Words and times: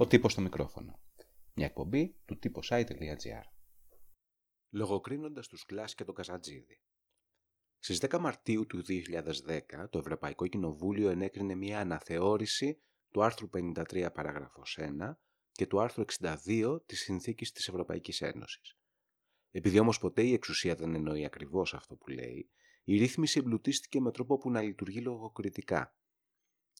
Ο 0.00 0.06
τύπος 0.06 0.32
στο 0.32 0.40
μικρόφωνο. 0.40 1.00
Μια 1.54 1.66
εκπομπή 1.66 2.16
του 2.24 2.38
site.gr 2.68 3.42
Λογοκρίνοντας 4.70 5.48
τους 5.48 5.64
Κλάς 5.64 5.94
και 5.94 6.04
τον 6.04 6.14
Καζατζίδη. 6.14 6.80
Στις 7.78 7.98
10 8.00 8.18
Μαρτίου 8.18 8.66
του 8.66 8.82
2010 8.84 9.88
το 9.90 9.98
Ευρωπαϊκό 9.98 10.46
Κοινοβούλιο 10.46 11.08
ενέκρινε 11.08 11.54
μια 11.54 11.80
αναθεώρηση 11.80 12.82
του 13.10 13.22
άρθρου 13.22 13.48
53 13.52 14.08
παράγραφος 14.14 14.78
1 14.80 15.14
και 15.52 15.66
του 15.66 15.80
άρθρου 15.80 16.04
62 16.20 16.80
της 16.86 17.00
Συνθήκης 17.00 17.52
της 17.52 17.68
Ευρωπαϊκής 17.68 18.20
Ένωσης. 18.20 18.76
Επειδή 19.50 19.78
όμως 19.78 19.98
ποτέ 19.98 20.22
η 20.22 20.32
εξουσία 20.32 20.74
δεν 20.74 20.94
εννοεί 20.94 21.24
ακριβώς 21.24 21.74
αυτό 21.74 21.96
που 21.96 22.08
λέει, 22.08 22.50
η 22.84 22.98
ρύθμιση 22.98 23.38
εμπλουτίστηκε 23.38 24.00
με 24.00 24.10
τρόπο 24.10 24.38
που 24.38 24.50
να 24.50 24.62
λειτουργεί 24.62 25.00
λογοκριτικά. 25.00 25.96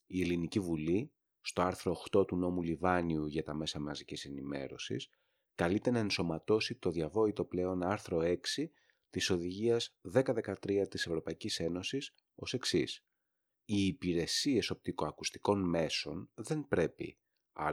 Η 0.07 0.21
Ελληνική 0.21 0.61
Βουλή 0.61 1.13
στο 1.49 1.63
άρθρο 1.63 1.97
8 2.11 2.27
του 2.27 2.37
νόμου 2.37 2.63
Λιβάνιου 2.63 3.27
για 3.27 3.43
τα 3.43 3.55
μέσα 3.55 3.81
μαζικής 3.81 4.25
ενημέρωσης, 4.25 5.09
καλείται 5.55 5.91
να 5.91 5.99
ενσωματώσει 5.99 6.75
το 6.75 6.91
διαβόητο 6.91 7.45
πλέον 7.45 7.83
άρθρο 7.83 8.21
6 8.23 8.37
της 9.11 9.31
Οδηγίας 9.31 9.97
1013 10.03 10.89
της 10.89 11.07
Ευρωπαϊκής 11.07 11.61
Ένωσης 11.61 12.15
ως 12.35 12.55
εξής. 12.55 13.05
Οι 13.65 13.87
υπηρεσίες 13.87 14.71
οπτικοακουστικών 14.71 15.69
μέσων 15.69 16.31
δεν 16.35 16.67
πρέπει 16.69 17.19
α. 17.53 17.73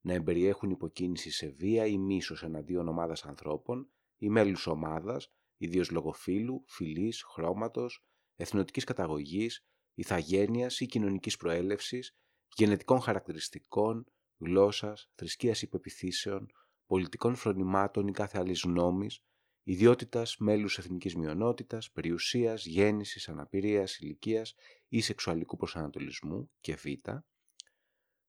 να 0.00 0.12
εμπεριέχουν 0.12 0.70
υποκίνηση 0.70 1.30
σε 1.30 1.48
βία 1.48 1.86
ή 1.86 1.98
μίσος 1.98 2.42
εναντίον 2.42 2.88
ομάδας 2.88 3.24
ανθρώπων 3.24 3.90
ή 4.18 4.28
μέλους 4.28 4.66
ομάδας, 4.66 5.32
ιδίως 5.56 5.90
λογοφύλου, 5.90 6.64
φυλής, 6.66 7.22
χρώματος, 7.22 8.04
εθνοτικής 8.36 8.84
καταγωγής, 8.84 9.64
ηθαγένειας 9.94 10.80
ή 10.80 10.86
κοινωνικής 10.86 11.36
προέλευσης 11.36 12.16
γενετικών 12.56 13.00
χαρακτηριστικών, 13.00 14.06
γλώσσας, 14.38 15.10
θρησκείας 15.14 15.62
υπεπιθύσεων, 15.62 16.50
πολιτικών 16.86 17.34
φρονημάτων 17.34 18.06
ή 18.06 18.12
κάθε 18.12 18.38
άλλης 18.38 18.62
γνώμης, 18.62 19.20
ιδιότητας 19.62 20.36
μέλους 20.38 20.78
εθνικής 20.78 21.16
μειονότητας, 21.16 21.90
περιουσίας, 21.90 22.66
γέννησης, 22.66 23.28
αναπηρίας, 23.28 23.98
ηλικίας 23.98 24.54
ή 24.88 25.00
σεξουαλικού 25.00 25.56
προσανατολισμού 25.56 26.50
και 26.60 26.74
β, 26.74 26.84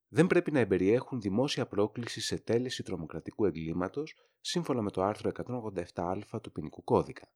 δεν 0.08 0.28
πρέπει 0.28 0.52
να 0.52 0.60
εμπεριέχουν 0.60 1.22
δημόσια 1.22 1.68
πρόκληση 1.68 2.22
σε 2.22 2.38
τέλεση 2.38 2.84
τρομοκρατικού 2.84 3.46
εγκλήματος 3.46 4.16
σύμφωνα 4.42 4.82
με 4.82 4.92
το 4.92 5.04
άρθρο 5.04 5.32
187α 5.94 6.42
του 6.42 6.52
ποινικού 6.52 6.84
κώδικα. 6.84 7.32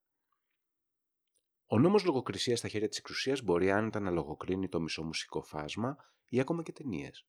Ο 1.72 1.80
νόμος 1.80 2.04
λογοκρισίας 2.06 2.60
στα 2.60 2.68
χέρια 2.68 2.88
της 2.88 2.98
εξουσίας 2.98 3.42
μπορεί 3.42 3.72
άνετα 3.72 4.00
να 4.00 4.10
λογοκρίνει 4.10 4.70
το 4.70 4.80
μισομουσικό 4.80 5.42
φάσμα 5.42 5.98
ή 6.30 6.40
ακόμα 6.40 6.64
και 6.64 6.72
ταινίες. 6.72 7.28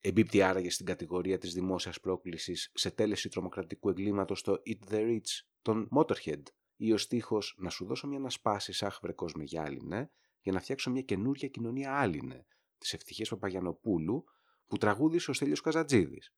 Εμπίπτει 0.00 0.42
άραγε 0.42 0.70
στην 0.70 0.86
κατηγορία 0.86 1.38
της 1.38 1.54
δημόσιας 1.54 2.00
πρόκλησης 2.00 2.70
σε 2.74 2.90
τέλεση 2.90 3.28
τρομοκρατικού 3.28 3.88
εγκλήματος 3.88 4.38
στο 4.38 4.62
Eat 4.66 4.92
the 4.92 4.98
Rich 4.98 5.44
των 5.62 5.88
Motorhead 5.96 6.42
ή 6.76 6.92
ο 6.92 6.98
στίχος 6.98 7.54
«Να 7.58 7.70
σου 7.70 7.84
δώσω 7.84 8.06
μια 8.06 8.18
να 8.18 8.30
σπάσει 8.30 8.84
άχβρε 8.84 9.12
με 9.34 9.44
γυάλινε 9.44 10.10
για 10.40 10.52
να 10.52 10.60
φτιάξω 10.60 10.90
μια 10.90 11.02
καινούρια 11.02 11.48
κοινωνία 11.48 11.98
άλινε» 11.98 12.46
της 12.78 12.92
ευτυχίας 12.92 13.28
Παπαγιανοπούλου 13.28 14.24
που 14.66 14.76
τραγούδισε 14.76 15.30
ο 15.30 15.34
Στέλιος 15.34 15.60
Καζατζίδης 15.60 16.34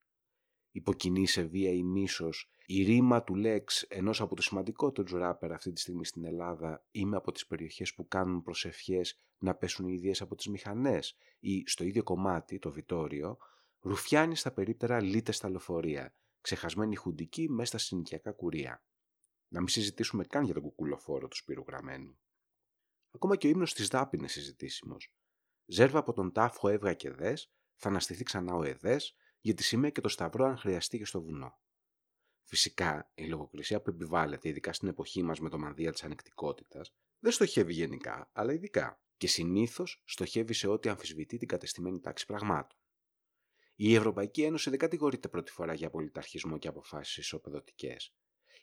υποκινεί 0.70 1.26
σε 1.26 1.42
βία 1.42 1.70
ή 1.70 1.82
μίσος 1.82 2.50
η 2.66 2.82
ρήμα 2.82 3.22
του 3.22 3.34
Λέξ 3.34 3.82
ενός 3.82 4.20
από 4.20 4.34
τους 4.34 4.44
σημαντικότερους 4.44 5.12
ράπερ 5.12 5.52
αυτή 5.52 5.72
τη 5.72 5.80
στιγμή 5.80 6.04
στην 6.04 6.24
Ελλάδα 6.24 6.84
είμαι 6.90 7.16
από 7.16 7.32
τις 7.32 7.46
περιοχές 7.46 7.94
που 7.94 8.08
κάνουν 8.08 8.42
προσευχές 8.42 9.18
να 9.38 9.54
πέσουν 9.54 9.88
οι 9.88 9.92
ιδέες 9.94 10.20
από 10.20 10.34
τις 10.34 10.48
μηχανές 10.48 11.16
ή 11.38 11.62
στο 11.66 11.84
ίδιο 11.84 12.02
κομμάτι, 12.02 12.58
το 12.58 12.72
Βιτόριο, 12.72 13.38
ρουφιάνει 13.80 14.36
στα 14.36 14.52
περίπτερα 14.52 15.02
λίτε 15.02 15.32
στα 15.32 15.50
λεωφορεία, 15.50 16.14
ξεχασμένη 16.40 16.96
χουντική 16.96 17.48
μέσα 17.48 17.68
στα 17.68 17.78
συνοικιακά 17.78 18.32
κουρία. 18.32 18.84
Να 19.48 19.58
μην 19.58 19.68
συζητήσουμε 19.68 20.24
καν 20.24 20.44
για 20.44 20.54
τον 20.54 20.62
κουκουλοφόρο 20.62 21.28
του 21.28 21.36
Σπύρου 21.36 21.64
Γραμμένου. 21.68 22.18
Ακόμα 23.10 23.36
και 23.36 23.46
ο 23.46 23.50
ύμνος 23.50 23.74
της 23.74 23.88
Δάπη 23.88 24.16
είναι 24.16 24.28
συζητήσιμος. 24.28 25.14
Ζέρβα 25.66 25.98
από 25.98 26.12
τον 26.12 26.32
τάφο 26.32 26.68
έβγα 26.68 26.94
και 26.94 27.10
δες, 27.10 27.52
θα 27.74 27.88
αναστηθεί 27.88 28.22
ξανά 28.22 28.54
ο 28.54 28.62
Εδές, 28.62 29.16
για 29.40 29.54
τη 29.54 29.62
σημαία 29.62 29.90
και 29.90 30.00
το 30.00 30.08
σταυρό 30.08 30.44
αν 30.44 30.56
χρειαστεί 30.56 30.98
και 30.98 31.04
στο 31.04 31.22
βουνό. 31.22 31.58
Φυσικά, 32.44 33.10
η 33.14 33.26
λογοκρισία 33.26 33.80
που 33.80 33.90
επιβάλλεται, 33.90 34.48
ειδικά 34.48 34.72
στην 34.72 34.88
εποχή 34.88 35.22
μας 35.22 35.40
με 35.40 35.48
το 35.48 35.58
μανδύα 35.58 35.92
της 35.92 36.04
ανεκτικότητας, 36.04 36.94
δεν 37.18 37.32
στοχεύει 37.32 37.72
γενικά, 37.72 38.30
αλλά 38.32 38.52
ειδικά, 38.52 39.02
και 39.16 39.26
συνήθως 39.26 40.02
στοχεύει 40.04 40.52
σε 40.52 40.68
ό,τι 40.68 40.88
αμφισβητεί 40.88 41.36
την 41.36 41.48
κατεστημένη 41.48 42.00
τάξη 42.00 42.26
πραγμάτων. 42.26 42.78
Η 43.74 43.94
Ευρωπαϊκή 43.94 44.42
Ένωση 44.42 44.70
δεν 44.70 44.78
κατηγορείται 44.78 45.28
πρώτη 45.28 45.50
φορά 45.50 45.74
για 45.74 45.90
πολιταρχισμό 45.90 46.58
και 46.58 46.68
αποφάσεις 46.68 47.16
ισοπεδωτικές. 47.16 48.14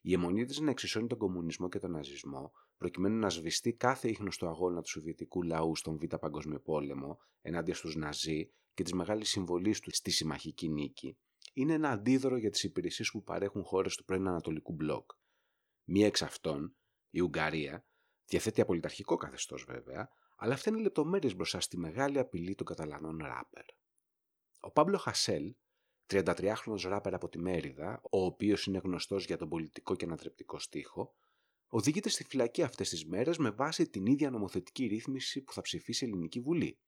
Η 0.01 0.13
αιμονή 0.13 0.45
της 0.45 0.59
να 0.59 0.69
εξισώνει 0.69 1.07
τον 1.07 1.17
κομμουνισμό 1.17 1.69
και 1.69 1.79
τον 1.79 1.91
ναζισμό, 1.91 2.51
προκειμένου 2.77 3.19
να 3.19 3.29
σβηστεί 3.29 3.73
κάθε 3.73 4.09
ίχνος 4.09 4.37
του 4.37 4.47
αγώνα 4.47 4.81
του 4.81 4.89
Σοβιετικού 4.89 5.43
λαού 5.43 5.75
στον 5.75 5.97
Β' 5.97 6.15
Παγκόσμιο 6.15 6.59
Πόλεμο 6.59 7.17
ενάντια 7.41 7.73
στους 7.73 7.95
Ναζί 7.95 8.51
και 8.73 8.83
της 8.83 8.93
μεγάλης 8.93 9.29
συμβολής 9.29 9.79
τους 9.79 9.95
στη 9.95 10.11
συμμαχική 10.11 10.69
νίκη, 10.69 11.17
είναι 11.53 11.73
ένα 11.73 11.89
αντίδωρο 11.89 12.37
για 12.37 12.49
τις 12.49 12.63
υπηρεσίες 12.63 13.11
που 13.11 13.23
παρέχουν 13.23 13.63
χώρες 13.63 13.95
του 13.95 14.03
πρώην 14.03 14.27
Ανατολικού 14.27 14.73
μπλοκ. 14.73 15.11
Μία 15.83 16.05
εξ 16.05 16.21
αυτών, 16.21 16.75
η 17.09 17.21
Ουγγαρία, 17.21 17.85
διαθέτει 18.25 18.61
απολυταρχικό 18.61 19.17
καθεστώς 19.17 19.63
βέβαια, 19.63 20.09
αλλά 20.37 20.53
αυτά 20.53 20.69
είναι 20.69 20.79
λεπτομέρειες 20.79 21.35
μπροστά 21.35 21.59
στη 21.59 21.77
μεγάλη 21.77 22.19
απειλή 22.19 22.55
των 22.55 22.65
Καταλανών 22.65 23.17
ράπερ. 23.17 23.65
Ο 24.59 24.71
Πάμπλο 24.71 24.97
Χασέλ, 24.97 25.55
33χρονο 26.09 26.81
ράπερ 26.83 27.13
από 27.13 27.29
τη 27.29 27.39
Μέριδα, 27.39 28.01
ο 28.03 28.25
οποίος 28.25 28.65
είναι 28.65 28.77
γνωστός 28.77 29.25
για 29.25 29.37
τον 29.37 29.49
πολιτικό 29.49 29.95
και 29.95 30.05
ανατρεπτικό 30.05 30.59
στίχο, 30.59 31.15
οδηγείται 31.67 32.09
στη 32.09 32.23
φυλακή 32.23 32.63
αυτές 32.63 32.89
τις 32.89 33.05
μέρες 33.05 33.37
με 33.37 33.49
βάση 33.49 33.89
την 33.89 34.05
ίδια 34.05 34.29
νομοθετική 34.29 34.85
ρύθμιση 34.85 35.41
που 35.41 35.53
θα 35.53 35.61
ψηφίσει 35.61 36.05
η 36.05 36.07
Ελληνική 36.07 36.39
Βουλή. 36.39 36.79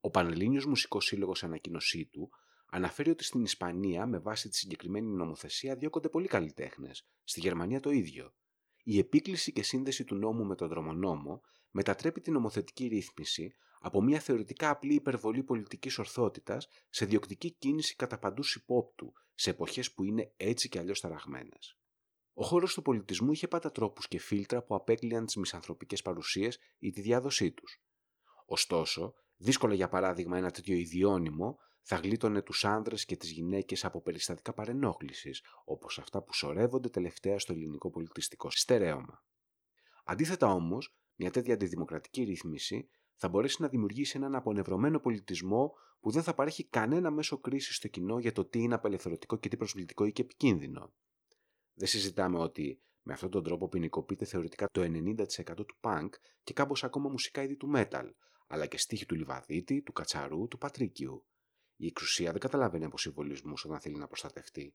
Ο 0.00 0.10
Πανελλήνιος 0.10 0.66
Μουσικός 0.66 1.04
Σύλλογος 1.04 1.44
ανακοίνωσή 1.44 2.06
του 2.06 2.30
αναφέρει 2.70 3.10
ότι 3.10 3.24
στην 3.24 3.42
Ισπανία 3.42 4.06
με 4.06 4.18
βάση 4.18 4.48
τη 4.48 4.56
συγκεκριμένη 4.56 5.06
νομοθεσία 5.06 5.76
διώκονται 5.76 6.08
πολλοί 6.08 6.26
καλλιτέχνες, 6.26 7.06
στη 7.24 7.40
Γερμανία 7.40 7.80
το 7.80 7.90
ίδιο. 7.90 8.34
Η 8.82 8.98
επίκληση 8.98 9.52
και 9.52 9.62
σύνδεση 9.62 10.04
του 10.04 10.14
νόμου 10.14 10.44
με 10.44 10.54
τον 10.54 10.68
δρομονόμο 10.68 11.40
μετατρέπει 11.70 12.20
την 12.20 12.32
νομοθετική 12.32 12.86
ρύθμιση 12.86 13.54
από 13.80 14.02
μια 14.02 14.20
θεωρητικά 14.20 14.70
απλή 14.70 14.94
υπερβολή 14.94 15.42
πολιτικής 15.42 15.98
ορθότητας 15.98 16.68
σε 16.90 17.04
διοκτική 17.04 17.50
κίνηση 17.50 17.96
κατά 17.96 18.18
παντού 18.18 18.42
υπόπτου, 18.56 19.12
σε 19.34 19.50
εποχές 19.50 19.92
που 19.92 20.04
είναι 20.04 20.32
έτσι 20.36 20.68
και 20.68 20.78
αλλιώς 20.78 21.00
ταραγμένες. 21.00 21.78
Ο 22.32 22.44
χώρος 22.44 22.74
του 22.74 22.82
πολιτισμού 22.82 23.32
είχε 23.32 23.48
πάντα 23.48 23.70
τρόπους 23.70 24.08
και 24.08 24.18
φίλτρα 24.18 24.62
που 24.62 24.74
απέκλειαν 24.74 25.26
τις 25.26 25.36
μισανθρωπικές 25.36 26.02
παρουσίες 26.02 26.58
ή 26.78 26.90
τη 26.90 27.00
διάδοσή 27.00 27.52
τους. 27.52 27.82
Ωστόσο, 28.46 29.14
Δύσκολα, 29.42 29.74
για 29.74 29.88
παράδειγμα, 29.88 30.36
ένα 30.36 30.50
τέτοιο 30.50 30.74
ιδιώνυμο 30.76 31.58
θα 31.82 31.96
γλίτωνε 31.96 32.42
τους 32.42 32.64
άνδρες 32.64 33.04
και 33.04 33.16
τις 33.16 33.30
γυναίκες 33.30 33.84
από 33.84 34.02
περιστατικά 34.02 34.52
παρενόχλησης, 34.52 35.42
όπως 35.64 35.98
αυτά 35.98 36.22
που 36.22 36.34
σωρεύονται 36.34 36.88
τελευταία 36.88 37.38
στο 37.38 37.52
ελληνικό 37.52 37.90
πολιτιστικό 37.90 38.50
στερέωμα. 38.50 39.24
Αντίθετα 40.04 40.46
όμως, 40.46 40.96
μια 41.14 41.30
τέτοια 41.30 41.54
αντιδημοκρατική 41.54 42.22
ρύθμιση 42.22 42.88
θα 43.20 43.28
μπορέσεις 43.28 43.58
να 43.58 43.68
δημιουργήσεις 43.68 44.14
έναν 44.14 44.34
απονευρωμένο 44.34 45.00
πολιτισμό 45.00 45.72
που 46.00 46.10
δεν 46.10 46.22
θα 46.22 46.34
παρέχει 46.34 46.64
κανένα 46.64 47.10
μέσο 47.10 47.38
κρίσης 47.38 47.76
στο 47.76 47.88
κοινό 47.88 48.18
για 48.18 48.32
το 48.32 48.44
τι 48.44 48.58
είναι 48.58 48.74
απελευθερωτικό 48.74 49.36
και 49.36 49.48
τι 49.48 49.56
προσβλητικό 49.56 50.04
ή 50.04 50.12
και 50.12 50.22
επικίνδυνο. 50.22 50.92
Δεν 51.74 51.88
συζητάμε 51.88 52.38
ότι 52.38 52.82
με 53.02 53.12
αυτόν 53.12 53.30
τον 53.30 53.42
τρόπο 53.42 53.68
ποινικοποιείται 53.68 54.24
θεωρητικά 54.24 54.66
το 54.72 54.82
90% 54.82 55.56
του 55.56 55.78
punk 55.80 56.08
και 56.42 56.52
κάπως 56.52 56.84
ακόμα 56.84 57.08
μουσικά 57.08 57.42
είδη 57.42 57.56
του 57.56 57.72
metal, 57.74 58.10
αλλά 58.46 58.66
και 58.66 58.78
στίχη 58.78 59.06
του 59.06 59.14
Λιβαδίτη, 59.14 59.82
του 59.82 59.92
Κατσαρού, 59.92 60.48
του 60.48 60.58
Πατρίκιου. 60.58 61.26
Η 61.76 61.86
εξουσία 61.86 62.30
δεν 62.30 62.40
καταλαβαίνει 62.40 62.84
από 62.84 62.98
συμβολισμούς 62.98 63.64
όταν 63.64 63.80
θέλει 63.80 63.96
να 63.96 64.06
προστατευτεί. 64.06 64.74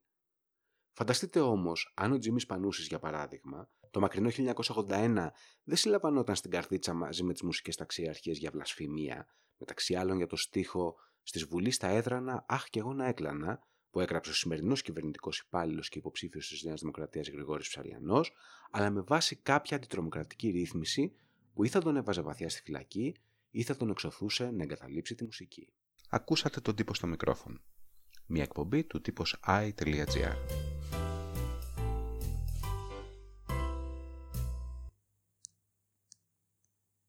Φανταστείτε 0.91 1.39
όμως, 1.39 1.94
αν 1.95 2.12
ο 2.12 2.18
Τζίμι 2.18 2.45
Πανούσης, 2.45 2.88
για 2.88 3.00
παράδειγμα, 3.00 3.69
το 3.95 4.01
μακρινό 4.01 4.30
1981 4.53 5.27
δεν 5.63 5.77
συλλαμβανόταν 5.77 6.36
στην 6.36 6.51
καρδίτσα 6.51 6.94
μαζί 6.94 7.24
με 7.24 7.33
τις 7.33 7.42
μουσικές 7.42 7.75
ταξιαρχίες 7.75 8.38
για 8.38 8.51
βλασφημία, 8.51 9.27
μεταξύ 9.57 9.95
άλλων 9.95 10.18
για 10.18 10.27
το 10.27 10.36
στίχο 10.36 10.95
Στη 11.24 11.44
Βουλή 11.44 11.71
στα 11.71 11.88
έδρανα, 11.88 12.45
Αχ 12.47 12.69
και 12.69 12.80
εγώ 12.80 12.94
να 12.94 13.07
έκλανα, 13.07 13.59
που 13.89 14.00
έγραψε 14.00 14.31
ο 14.31 14.33
σημερινός 14.33 14.81
κυβερνητικός 14.81 15.39
υπάλληλος 15.39 15.89
και 15.89 16.00
υποψήφιος 16.00 16.47
της 16.47 16.63
Νέας 16.63 16.80
Δημοκρατίας 16.80 17.30
Γρηγόρης 17.30 17.68
Ψαριανός, 17.68 18.31
αλλά 18.71 18.89
με 18.89 19.01
βάση 19.01 19.36
κάποια 19.36 19.77
αντιτρομοκρατική 19.77 20.50
ρύθμιση 20.50 21.15
που 21.53 21.63
ή 21.63 21.68
θα 21.68 21.80
τον 21.80 21.95
έβαζε 21.95 22.21
βαθιά 22.21 22.50
στη 22.50 22.62
φυλακή 22.62 23.15
ή 23.50 23.63
θα 23.63 23.75
τον 23.75 23.89
εξωθούσε 23.89 24.51
να 24.51 24.63
εγκαταλείψει 24.63 25.15
τη 25.15 25.24
μουσική. 25.24 25.68
Ακούσατε 26.09 26.59
τον 26.62 26.75
τύπο 26.75 26.94
στο 26.94 27.07
μικρόφωνο. 27.07 27.59
Μια 28.25 28.44
εκπομπή 28.44 28.83
του 28.83 29.01
τύπος 29.01 29.39
i.gr. 29.48 30.75